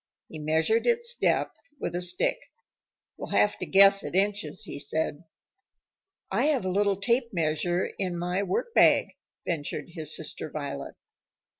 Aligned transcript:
He 0.29 0.39
measured 0.39 0.87
its 0.87 1.13
depth 1.13 1.61
with 1.79 1.93
a 1.93 2.01
stick. 2.01 2.39
"We'll 3.17 3.33
have 3.37 3.59
to 3.59 3.67
guess 3.67 4.03
at 4.03 4.15
inches," 4.15 4.63
he 4.63 4.79
said. 4.79 5.25
"I 6.31 6.45
have 6.45 6.65
a 6.65 6.71
little 6.71 6.99
tape 6.99 7.31
measure 7.31 7.85
in 7.99 8.17
my 8.17 8.41
workbag," 8.41 9.09
ventured 9.45 9.89
his 9.91 10.15
sister 10.15 10.49
Violet. 10.49 10.95